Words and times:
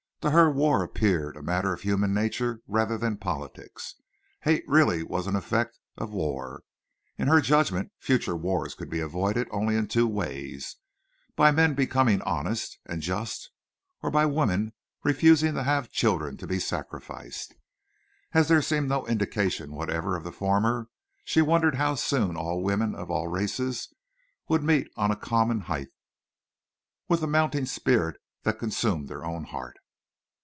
To 0.21 0.29
her 0.29 0.51
war 0.51 0.83
appeared 0.83 1.35
a 1.35 1.41
matter 1.41 1.73
of 1.73 1.81
human 1.81 2.13
nature 2.13 2.61
rather 2.67 2.95
than 2.95 3.17
politics. 3.17 3.95
Hate 4.41 4.63
really 4.67 5.01
was 5.01 5.25
an 5.25 5.35
effect 5.35 5.79
of 5.97 6.11
war. 6.13 6.61
In 7.17 7.27
her 7.27 7.41
judgment 7.41 7.91
future 7.97 8.35
wars 8.35 8.75
could 8.75 8.87
be 8.91 8.99
avoided 8.99 9.47
only 9.49 9.75
in 9.75 9.87
two 9.87 10.07
ways—by 10.07 11.49
men 11.49 11.73
becoming 11.73 12.21
honest 12.21 12.77
and 12.85 13.01
just 13.01 13.49
or 14.03 14.11
by 14.11 14.27
women 14.27 14.73
refusing 15.03 15.55
to 15.55 15.63
have 15.63 15.89
children 15.89 16.37
to 16.37 16.45
be 16.45 16.59
sacrificed. 16.59 17.55
As 18.31 18.47
there 18.47 18.61
seemed 18.61 18.89
no 18.89 19.07
indication 19.07 19.71
whatever 19.71 20.15
of 20.15 20.23
the 20.23 20.31
former, 20.31 20.89
she 21.25 21.41
wondered 21.41 21.77
how 21.77 21.95
soon 21.95 22.37
all 22.37 22.61
women 22.61 22.93
of 22.93 23.09
all 23.09 23.27
races 23.27 23.91
would 24.47 24.61
meet 24.63 24.87
on 24.95 25.09
a 25.09 25.15
common 25.15 25.61
height, 25.61 25.87
with 27.09 27.21
the 27.21 27.27
mounting 27.27 27.65
spirit 27.65 28.17
that 28.43 28.59
consumed 28.59 29.09
her 29.09 29.25
own 29.25 29.45
heart. 29.45 29.79